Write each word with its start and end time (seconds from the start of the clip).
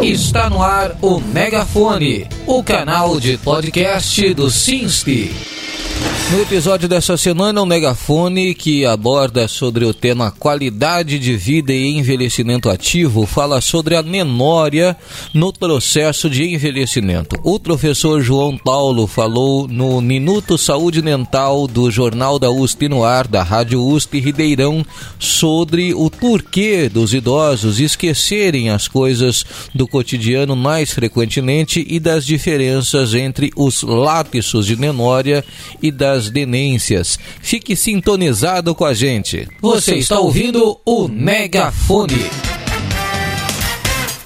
Está 0.00 0.48
no 0.48 0.62
ar 0.62 0.96
o 1.02 1.18
Megafone, 1.18 2.28
o 2.46 2.62
canal 2.62 3.18
de 3.18 3.36
podcast 3.36 4.32
do 4.32 4.48
Sinste. 4.48 5.61
No 6.32 6.40
episódio 6.40 6.88
dessa 6.88 7.14
semana, 7.18 7.60
o 7.60 7.66
Megafone, 7.66 8.54
que 8.54 8.86
aborda 8.86 9.46
sobre 9.46 9.84
o 9.84 9.92
tema 9.92 10.30
qualidade 10.30 11.18
de 11.18 11.36
vida 11.36 11.74
e 11.74 11.98
envelhecimento 11.98 12.70
ativo, 12.70 13.26
fala 13.26 13.60
sobre 13.60 13.96
a 13.96 14.02
memória 14.02 14.96
no 15.34 15.52
processo 15.52 16.30
de 16.30 16.44
envelhecimento. 16.44 17.38
O 17.44 17.60
professor 17.60 18.22
João 18.22 18.56
Paulo 18.56 19.06
falou 19.06 19.68
no 19.68 20.00
Minuto 20.00 20.56
Saúde 20.56 21.02
Mental 21.02 21.66
do 21.66 21.90
Jornal 21.90 22.38
da 22.38 22.50
USP 22.50 22.88
no 22.88 23.04
ar, 23.04 23.28
da 23.28 23.42
Rádio 23.42 23.84
USP 23.84 24.18
Ribeirão, 24.18 24.86
sobre 25.18 25.92
o 25.92 26.10
porquê 26.10 26.88
dos 26.88 27.12
idosos 27.12 27.78
esquecerem 27.78 28.70
as 28.70 28.88
coisas 28.88 29.44
do 29.74 29.86
cotidiano 29.86 30.56
mais 30.56 30.92
frequentemente 30.92 31.86
e 31.86 32.00
das 32.00 32.24
diferenças 32.24 33.12
entre 33.12 33.50
os 33.54 33.82
lapsos 33.82 34.64
de 34.64 34.76
memória 34.76 35.44
e 35.82 35.90
das 35.90 36.21
das 36.22 36.30
demências. 36.30 37.18
Fique 37.40 37.74
sintonizado 37.74 38.74
com 38.74 38.84
a 38.84 38.94
gente. 38.94 39.48
Você 39.60 39.96
está 39.96 40.18
ouvindo 40.18 40.78
o 40.84 41.08
Megafone. 41.08 42.51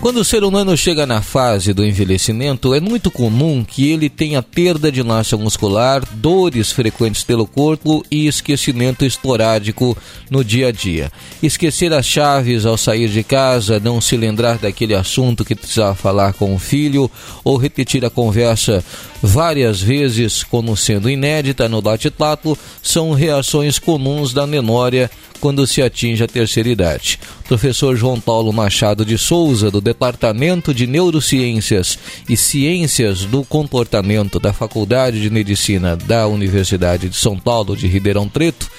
Quando 0.00 0.18
o 0.18 0.24
ser 0.24 0.44
humano 0.44 0.76
chega 0.76 1.04
na 1.04 1.20
fase 1.20 1.72
do 1.72 1.84
envelhecimento, 1.84 2.72
é 2.72 2.78
muito 2.78 3.10
comum 3.10 3.64
que 3.64 3.90
ele 3.90 4.08
tenha 4.08 4.40
perda 4.40 4.92
de 4.92 5.02
massa 5.02 5.36
muscular, 5.36 6.04
dores 6.14 6.70
frequentes 6.70 7.24
pelo 7.24 7.44
corpo 7.44 8.04
e 8.08 8.28
esquecimento 8.28 9.04
esporádico 9.04 9.98
no 10.30 10.44
dia 10.44 10.68
a 10.68 10.72
dia. 10.72 11.10
Esquecer 11.42 11.92
as 11.92 12.06
chaves 12.06 12.64
ao 12.64 12.78
sair 12.78 13.08
de 13.08 13.24
casa, 13.24 13.80
não 13.80 14.00
se 14.00 14.16
lembrar 14.16 14.58
daquele 14.58 14.94
assunto 14.94 15.44
que 15.44 15.56
precisava 15.56 15.96
falar 15.96 16.32
com 16.32 16.54
o 16.54 16.60
filho 16.60 17.10
ou 17.42 17.56
repetir 17.56 18.04
a 18.04 18.10
conversa 18.10 18.84
várias 19.20 19.82
vezes 19.82 20.44
como 20.44 20.76
sendo 20.76 21.10
inédita 21.10 21.68
no 21.68 21.82
bate-papo 21.82 22.56
são 22.80 23.12
reações 23.12 23.80
comuns 23.80 24.32
da 24.32 24.46
memória 24.46 25.10
quando 25.40 25.66
se 25.66 25.82
atinge 25.82 26.22
a 26.22 26.26
terceira 26.26 26.68
idade. 26.68 27.18
Professor 27.46 27.96
João 27.96 28.20
Paulo 28.20 28.52
Machado 28.52 29.04
de 29.04 29.16
Souza, 29.16 29.70
do 29.70 29.80
Departamento 29.80 30.74
de 30.74 30.86
Neurociências 30.86 31.98
e 32.28 32.36
Ciências 32.36 33.24
do 33.24 33.44
Comportamento 33.44 34.38
da 34.38 34.52
Faculdade 34.52 35.20
de 35.20 35.30
Medicina 35.30 35.96
da 35.96 36.26
Universidade 36.26 37.08
de 37.08 37.16
São 37.16 37.38
Paulo 37.38 37.76
de 37.76 37.86
Ribeirão 37.86 38.28
Preto, 38.28 38.70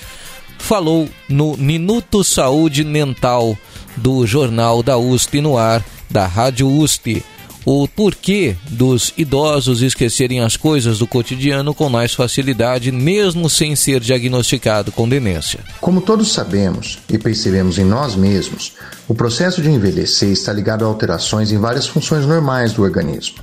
falou 0.58 1.10
no 1.28 1.58
Minuto 1.58 2.24
Saúde 2.24 2.84
Mental 2.84 3.58
do 3.98 4.26
Jornal 4.28 4.84
da 4.84 4.98
USP 4.98 5.42
no 5.42 5.58
ar, 5.58 5.84
da 6.10 6.28
Rádio 6.28 6.68
USP 6.68 7.24
o 7.66 7.88
porquê 7.88 8.56
dos 8.70 9.14
idosos 9.18 9.82
esquecerem 9.82 10.42
as 10.42 10.56
coisas 10.56 11.00
do 11.00 11.08
cotidiano 11.08 11.74
com 11.74 11.90
mais 11.90 12.14
facilidade, 12.14 12.92
mesmo 12.92 13.50
sem 13.50 13.76
ser 13.76 14.00
diagnosticado 14.00 14.92
com 14.92 15.08
demência. 15.08 15.60
Como 15.82 16.02
todos 16.02 16.32
sabemos 16.32 17.00
e 17.10 17.18
percebemos 17.18 17.78
em 17.78 17.86
nós 17.86 18.16
mesmos, 18.16 18.74
o 19.08 19.14
processo 19.14 19.62
de 19.62 19.70
envelhecer 19.70 20.30
está 20.30 20.54
ligado 20.54 20.86
a 20.86 20.88
alterações 20.88 21.52
em 21.52 21.58
várias 21.58 21.88
funções 21.88 22.26
normais 22.26 22.74
do 22.74 22.84
organismo. 22.84 23.38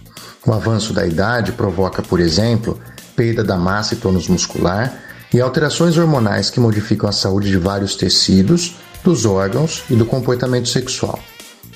O 0.46 0.52
avanço 0.52 0.92
da 0.92 1.06
idade 1.06 1.52
provoca, 1.52 2.02
por 2.02 2.20
exemplo, 2.20 2.80
perda 3.16 3.42
da 3.42 3.56
massa 3.56 3.94
e 3.94 3.96
tônus 3.96 4.28
muscular 4.28 5.02
e 5.34 5.40
alterações 5.40 5.98
hormonais 5.98 6.50
que 6.50 6.60
modificam 6.60 7.08
a 7.08 7.12
saúde 7.12 7.50
de 7.50 7.58
vários 7.58 7.96
tecidos, 7.96 8.76
dos 9.02 9.24
órgãos 9.24 9.84
e 9.90 9.94
do 9.94 10.04
comportamento 10.04 10.68
sexual. 10.68 11.18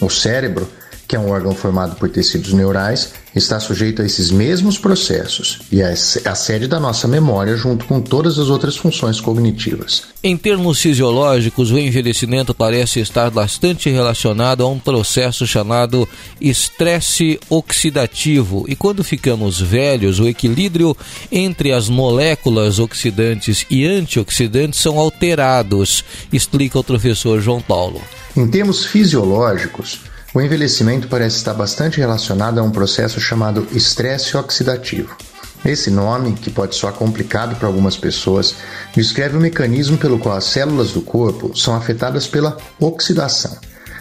O 0.01 0.09
cérebro 0.09 0.69
que 1.11 1.17
é 1.17 1.19
um 1.19 1.29
órgão 1.29 1.53
formado 1.53 1.97
por 1.97 2.09
tecidos 2.09 2.53
neurais, 2.53 3.15
está 3.35 3.59
sujeito 3.59 4.01
a 4.01 4.07
esses 4.07 4.31
mesmos 4.31 4.79
processos 4.79 5.59
e 5.73 5.81
é 5.81 5.93
a 5.93 6.35
sede 6.37 6.69
da 6.69 6.79
nossa 6.79 7.09
memória 7.09 7.57
junto 7.57 7.85
com 7.85 8.01
todas 8.01 8.39
as 8.39 8.49
outras 8.49 8.77
funções 8.77 9.21
cognitivas. 9.21 10.05
Em 10.23 10.37
termos 10.37 10.81
fisiológicos, 10.81 11.73
o 11.73 11.79
envelhecimento 11.81 12.55
parece 12.55 13.01
estar 13.01 13.29
bastante 13.29 13.91
relacionado 13.91 14.63
a 14.63 14.69
um 14.69 14.79
processo 14.79 15.49
chamado 15.49 16.09
estresse 16.41 17.41
oxidativo. 17.51 18.65
E 18.69 18.77
quando 18.77 19.03
ficamos 19.03 19.61
velhos, 19.61 20.21
o 20.21 20.29
equilíbrio 20.29 20.97
entre 21.33 21.73
as 21.73 21.89
moléculas 21.89 22.79
oxidantes 22.79 23.67
e 23.69 23.85
antioxidantes 23.85 24.79
são 24.79 24.97
alterados, 24.97 26.05
explica 26.33 26.79
o 26.79 26.85
professor 26.85 27.41
João 27.41 27.61
Paulo. 27.61 28.01
Em 28.37 28.47
termos 28.47 28.87
fisiológicos, 28.87 30.09
o 30.33 30.41
envelhecimento 30.41 31.09
parece 31.09 31.37
estar 31.37 31.55
bastante 31.55 31.99
relacionado 31.99 32.59
a 32.59 32.63
um 32.63 32.71
processo 32.71 33.21
chamado 33.21 33.67
estresse 33.73 34.37
oxidativo. 34.37 35.17
Esse 35.65 35.91
nome, 35.91 36.33
que 36.33 36.51
pode 36.51 36.75
soar 36.75 36.95
complicado 36.95 37.57
para 37.57 37.67
algumas 37.67 37.97
pessoas, 37.97 38.55
descreve 38.95 39.37
o 39.37 39.41
mecanismo 39.41 39.99
pelo 39.99 40.19
qual 40.19 40.37
as 40.37 40.45
células 40.45 40.93
do 40.93 41.03
corpo 41.03 41.55
são 41.57 41.75
afetadas 41.75 42.27
pela 42.27 42.57
oxidação. 42.79 43.59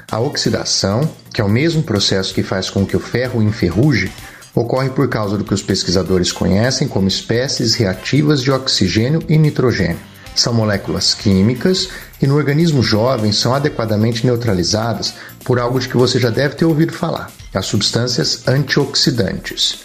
A 0.10 0.20
oxidação, 0.20 1.08
que 1.34 1.42
é 1.42 1.44
o 1.44 1.50
mesmo 1.50 1.84
processo 1.84 2.34
que 2.34 2.44
faz 2.44 2.70
com 2.70 2.86
que 2.86 2.96
o 2.96 3.00
ferro 3.00 3.42
enferruje, 3.42 4.12
ocorre 4.56 4.90
por 4.90 5.08
causa 5.10 5.38
do 5.38 5.44
que 5.44 5.54
os 5.54 5.62
pesquisadores 5.62 6.32
conhecem 6.32 6.88
como 6.88 7.08
espécies 7.08 7.76
reativas 7.76 8.42
de 8.42 8.52
oxigênio 8.52 9.22
e 9.28 9.38
nitrogênio. 9.38 10.09
São 10.40 10.54
moléculas 10.54 11.14
químicas 11.14 11.90
que 12.18 12.26
no 12.26 12.38
organismo 12.38 12.82
jovem 12.82 13.30
são 13.34 13.54
adequadamente 13.54 14.26
neutralizadas 14.26 15.14
por 15.44 15.60
algo 15.60 15.78
de 15.78 15.90
que 15.90 15.98
você 15.98 16.18
já 16.18 16.30
deve 16.30 16.56
ter 16.56 16.64
ouvido 16.64 16.94
falar: 16.94 17.30
as 17.54 17.66
substâncias 17.66 18.48
antioxidantes. 18.48 19.80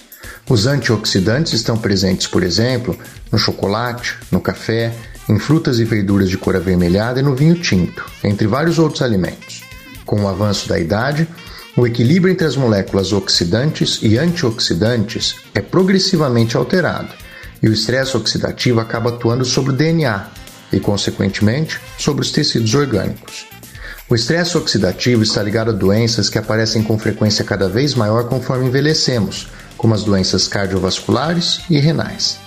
Os 0.48 0.68
antioxidantes 0.68 1.54
estão 1.54 1.76
presentes, 1.76 2.28
por 2.28 2.44
exemplo, 2.44 2.96
no 3.32 3.36
chocolate, 3.36 4.16
no 4.30 4.40
café, 4.40 4.94
em 5.28 5.40
frutas 5.40 5.80
e 5.80 5.84
verduras 5.84 6.30
de 6.30 6.38
cor 6.38 6.54
avermelhada 6.54 7.18
e 7.18 7.22
no 7.24 7.34
vinho 7.34 7.56
tinto, 7.56 8.06
entre 8.22 8.46
vários 8.46 8.78
outros 8.78 9.02
alimentos. 9.02 9.64
Com 10.06 10.22
o 10.22 10.28
avanço 10.28 10.68
da 10.68 10.78
idade, 10.78 11.26
o 11.76 11.84
equilíbrio 11.84 12.30
entre 12.30 12.46
as 12.46 12.54
moléculas 12.54 13.12
oxidantes 13.12 13.98
e 14.02 14.16
antioxidantes 14.16 15.34
é 15.52 15.60
progressivamente 15.60 16.56
alterado 16.56 17.12
e 17.60 17.68
o 17.68 17.72
estresse 17.72 18.16
oxidativo 18.16 18.78
acaba 18.78 19.10
atuando 19.10 19.44
sobre 19.44 19.72
o 19.72 19.76
DNA 19.76 20.43
e, 20.72 20.80
consequentemente, 20.80 21.80
sobre 21.98 22.22
os 22.22 22.30
tecidos 22.30 22.74
orgânicos. 22.74 23.46
O 24.08 24.14
estresse 24.14 24.56
oxidativo 24.56 25.22
está 25.22 25.42
ligado 25.42 25.70
a 25.70 25.74
doenças 25.74 26.28
que 26.28 26.38
aparecem 26.38 26.82
com 26.82 26.98
frequência 26.98 27.44
cada 27.44 27.68
vez 27.68 27.94
maior 27.94 28.28
conforme 28.28 28.66
envelhecemos, 28.66 29.48
como 29.78 29.94
as 29.94 30.04
doenças 30.04 30.46
cardiovasculares 30.46 31.60
e 31.70 31.78
renais. 31.78 32.38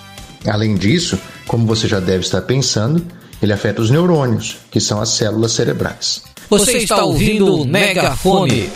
Além 0.46 0.76
disso, 0.76 1.18
como 1.46 1.66
você 1.66 1.88
já 1.88 1.98
deve 1.98 2.20
estar 2.20 2.42
pensando, 2.42 3.04
ele 3.42 3.52
afeta 3.52 3.82
os 3.82 3.90
neurônios, 3.90 4.58
que 4.70 4.80
são 4.80 5.00
as 5.00 5.10
células 5.10 5.52
cerebrais. 5.52 6.22
Você 6.48 6.78
está 6.78 7.04
ouvindo 7.04 7.62
o 7.62 7.66
Megafone. 7.66 8.70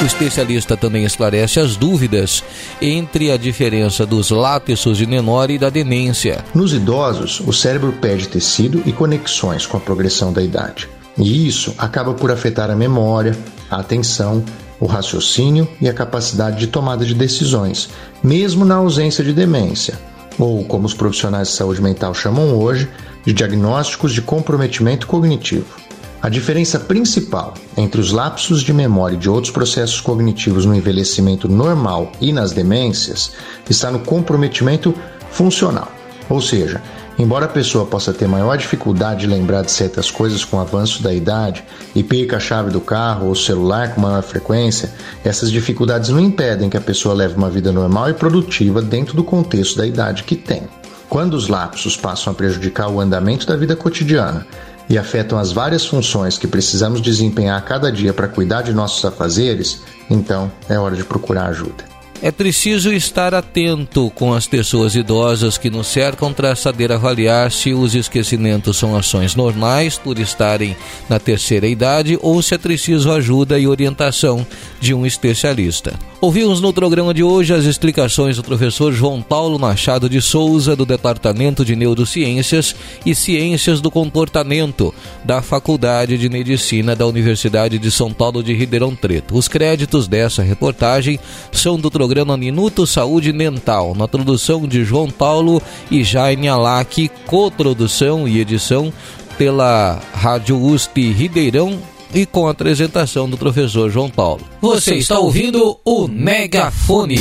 O 0.00 0.04
especialista 0.04 0.76
também 0.76 1.04
esclarece 1.04 1.58
as 1.58 1.74
dúvidas 1.74 2.44
entre 2.82 3.32
a 3.32 3.38
diferença 3.38 4.04
dos 4.04 4.30
lapsos 4.30 4.98
de 4.98 5.06
menor 5.06 5.50
e 5.50 5.58
da 5.58 5.70
demência. 5.70 6.44
Nos 6.54 6.74
idosos, 6.74 7.40
o 7.40 7.52
cérebro 7.52 7.94
perde 7.94 8.28
tecido 8.28 8.82
e 8.84 8.92
conexões 8.92 9.64
com 9.64 9.78
a 9.78 9.80
progressão 9.80 10.34
da 10.34 10.42
idade. 10.42 10.86
E 11.16 11.48
isso 11.48 11.74
acaba 11.78 12.12
por 12.12 12.30
afetar 12.30 12.70
a 12.70 12.76
memória, 12.76 13.34
a 13.70 13.76
atenção, 13.76 14.44
o 14.78 14.84
raciocínio 14.84 15.66
e 15.80 15.88
a 15.88 15.94
capacidade 15.94 16.58
de 16.58 16.66
tomada 16.66 17.02
de 17.02 17.14
decisões, 17.14 17.88
mesmo 18.22 18.66
na 18.66 18.74
ausência 18.74 19.24
de 19.24 19.32
demência, 19.32 19.98
ou 20.38 20.62
como 20.64 20.84
os 20.84 20.92
profissionais 20.92 21.48
de 21.48 21.54
saúde 21.54 21.80
mental 21.80 22.12
chamam 22.12 22.54
hoje, 22.54 22.86
de 23.24 23.32
diagnósticos 23.32 24.12
de 24.12 24.20
comprometimento 24.20 25.06
cognitivo. 25.06 25.85
A 26.22 26.28
diferença 26.28 26.80
principal 26.80 27.54
entre 27.76 28.00
os 28.00 28.10
lapsos 28.10 28.62
de 28.62 28.72
memória 28.72 29.14
e 29.14 29.18
de 29.18 29.28
outros 29.28 29.52
processos 29.52 30.00
cognitivos 30.00 30.64
no 30.64 30.74
envelhecimento 30.74 31.46
normal 31.46 32.10
e 32.20 32.32
nas 32.32 32.52
demências 32.52 33.32
está 33.68 33.90
no 33.90 34.00
comprometimento 34.00 34.94
funcional. 35.30 35.92
Ou 36.28 36.40
seja, 36.40 36.82
embora 37.18 37.44
a 37.44 37.48
pessoa 37.48 37.84
possa 37.84 38.12
ter 38.12 38.26
maior 38.26 38.56
dificuldade 38.56 39.20
de 39.20 39.26
lembrar 39.26 39.62
de 39.62 39.70
certas 39.70 40.10
coisas 40.10 40.44
com 40.44 40.56
o 40.56 40.60
avanço 40.60 41.02
da 41.02 41.12
idade 41.12 41.62
e 41.94 42.02
perca 42.02 42.38
a 42.38 42.40
chave 42.40 42.70
do 42.70 42.80
carro 42.80 43.28
ou 43.28 43.34
celular 43.34 43.94
com 43.94 44.00
maior 44.00 44.22
frequência, 44.22 44.92
essas 45.22 45.50
dificuldades 45.50 46.08
não 46.08 46.18
impedem 46.18 46.70
que 46.70 46.78
a 46.78 46.80
pessoa 46.80 47.14
leve 47.14 47.36
uma 47.36 47.50
vida 47.50 47.70
normal 47.70 48.10
e 48.10 48.14
produtiva 48.14 48.80
dentro 48.82 49.14
do 49.14 49.22
contexto 49.22 49.76
da 49.76 49.86
idade 49.86 50.24
que 50.24 50.34
tem. 50.34 50.62
Quando 51.08 51.34
os 51.34 51.46
lapsos 51.46 51.96
passam 51.96 52.32
a 52.32 52.36
prejudicar 52.36 52.88
o 52.88 53.00
andamento 53.00 53.46
da 53.46 53.54
vida 53.54 53.76
cotidiana 53.76 54.44
e 54.88 54.96
afetam 54.96 55.38
as 55.38 55.52
várias 55.52 55.84
funções 55.84 56.38
que 56.38 56.46
precisamos 56.46 57.00
desempenhar 57.00 57.64
cada 57.64 57.90
dia 57.90 58.12
para 58.12 58.28
cuidar 58.28 58.62
de 58.62 58.72
nossos 58.72 59.04
afazeres, 59.04 59.82
então 60.10 60.50
é 60.68 60.78
hora 60.78 60.94
de 60.94 61.04
procurar 61.04 61.46
ajuda. 61.46 61.95
É 62.22 62.30
preciso 62.30 62.92
estar 62.92 63.34
atento 63.34 64.10
com 64.14 64.32
as 64.32 64.46
pessoas 64.46 64.94
idosas 64.94 65.58
que 65.58 65.68
nos 65.68 65.86
cercam 65.86 66.32
para 66.32 66.56
saber 66.56 66.90
avaliar 66.90 67.52
se 67.52 67.72
os 67.72 67.94
esquecimentos 67.94 68.76
são 68.76 68.96
ações 68.96 69.34
normais 69.34 69.98
por 69.98 70.18
estarem 70.18 70.76
na 71.08 71.18
terceira 71.18 71.66
idade 71.66 72.18
ou 72.22 72.40
se 72.40 72.54
é 72.54 72.58
preciso 72.58 73.12
ajuda 73.12 73.58
e 73.58 73.66
orientação 73.66 74.46
de 74.80 74.94
um 74.94 75.04
especialista. 75.04 75.94
Ouvimos 76.18 76.60
no 76.60 76.72
programa 76.72 77.12
de 77.12 77.22
hoje 77.22 77.52
as 77.52 77.64
explicações 77.64 78.36
do 78.36 78.42
professor 78.42 78.92
João 78.92 79.20
Paulo 79.20 79.58
Machado 79.58 80.08
de 80.08 80.20
Souza, 80.22 80.74
do 80.74 80.86
Departamento 80.86 81.64
de 81.64 81.76
Neurociências 81.76 82.74
e 83.04 83.14
Ciências 83.14 83.80
do 83.80 83.90
Comportamento 83.90 84.94
da 85.24 85.42
Faculdade 85.42 86.16
de 86.16 86.28
Medicina 86.28 86.96
da 86.96 87.06
Universidade 87.06 87.78
de 87.78 87.90
São 87.90 88.12
Paulo 88.12 88.42
de 88.42 88.54
Ribeirão 88.54 88.96
Preto. 88.96 89.36
Os 89.36 89.46
créditos 89.46 90.08
dessa 90.08 90.42
reportagem 90.42 91.20
são 91.52 91.78
do 91.78 91.90
programa 91.90 92.05
Minuto 92.36 92.86
Saúde 92.86 93.32
Mental, 93.32 93.94
na 93.94 94.06
produção 94.06 94.66
de 94.66 94.84
João 94.84 95.10
Paulo 95.10 95.60
e 95.90 96.04
Jaime 96.04 96.48
Alac, 96.48 97.10
coprodução 97.26 98.28
e 98.28 98.40
edição 98.40 98.92
pela 99.36 100.00
Rádio 100.14 100.60
USP 100.60 101.12
Ribeirão 101.12 101.78
e 102.14 102.24
com 102.24 102.46
a 102.46 102.52
apresentação 102.52 103.28
do 103.28 103.36
professor 103.36 103.90
João 103.90 104.08
Paulo. 104.08 104.42
Você 104.60 104.94
está 104.96 105.18
ouvindo 105.18 105.78
o 105.84 106.08
Megafone. 106.08 107.18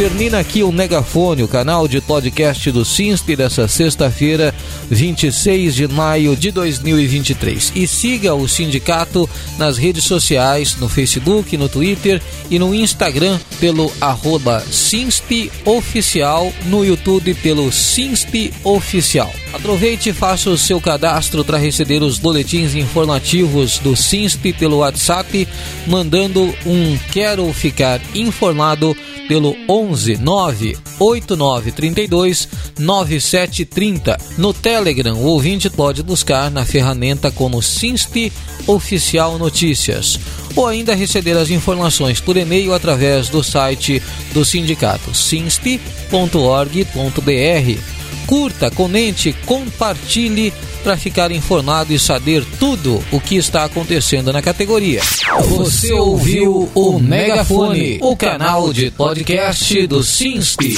Termina 0.00 0.38
aqui 0.38 0.62
o 0.62 0.72
Megafone, 0.72 1.42
o 1.42 1.48
canal 1.48 1.86
de 1.86 2.00
podcast 2.00 2.70
do 2.70 2.86
Sinste 2.86 3.36
dessa 3.36 3.68
sexta-feira, 3.68 4.54
26 4.88 5.74
de 5.74 5.86
maio 5.88 6.34
de 6.34 6.50
2023. 6.50 7.72
E 7.76 7.86
siga 7.86 8.34
o 8.34 8.48
sindicato 8.48 9.28
nas 9.58 9.76
redes 9.76 10.04
sociais, 10.04 10.74
no 10.76 10.88
Facebook, 10.88 11.54
no 11.54 11.68
Twitter 11.68 12.18
e 12.50 12.58
no 12.58 12.74
Instagram 12.74 13.38
pelo 13.60 13.92
arroba 14.00 14.64
Oficial, 15.66 16.50
no 16.64 16.82
YouTube 16.82 17.34
pelo 17.34 17.70
Sinste 17.70 18.54
Oficial. 18.64 19.30
Aproveite 19.52 20.08
e 20.08 20.14
faça 20.14 20.48
o 20.48 20.56
seu 20.56 20.80
cadastro 20.80 21.44
para 21.44 21.58
receber 21.58 22.02
os 22.02 22.18
boletins 22.18 22.74
informativos 22.74 23.78
do 23.80 23.94
Sinste 23.94 24.54
pelo 24.54 24.78
WhatsApp, 24.78 25.46
mandando 25.86 26.42
um 26.64 26.96
Quero 27.12 27.52
Ficar 27.52 28.00
Informado 28.14 28.96
pelo 29.30 29.56
11 29.68 29.89
98932 29.96 32.48
9730. 32.78 34.18
No 34.38 34.52
Telegram, 34.52 35.14
o 35.14 35.26
ouvinte 35.26 35.70
pode 35.70 36.02
buscar 36.02 36.50
na 36.50 36.64
ferramenta 36.64 37.30
como 37.30 37.62
Sinste 37.62 38.32
Oficial 38.66 39.38
Notícias 39.38 40.18
ou 40.56 40.66
ainda 40.66 40.94
receber 40.94 41.36
as 41.36 41.50
informações 41.50 42.20
por 42.20 42.36
e-mail 42.36 42.74
através 42.74 43.28
do 43.28 43.42
site 43.42 44.02
do 44.32 44.44
sindicato 44.44 45.14
sinste.org.br 45.14 47.99
curta, 48.30 48.70
comente, 48.70 49.32
compartilhe 49.44 50.52
para 50.84 50.96
ficar 50.96 51.32
informado 51.32 51.92
e 51.92 51.98
saber 51.98 52.44
tudo 52.60 53.02
o 53.10 53.20
que 53.20 53.34
está 53.34 53.64
acontecendo 53.64 54.32
na 54.32 54.40
categoria. 54.40 55.02
Você 55.48 55.92
ouviu 55.92 56.70
o 56.72 57.00
Megafone, 57.00 57.98
o 58.00 58.14
canal 58.14 58.72
de 58.72 58.88
podcast 58.92 59.84
do 59.88 60.04
Sinste. 60.04 60.76